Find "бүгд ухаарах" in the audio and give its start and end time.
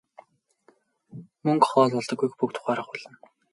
2.37-2.87